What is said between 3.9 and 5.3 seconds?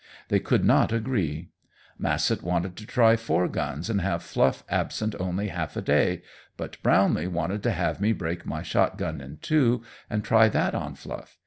have Fluff absent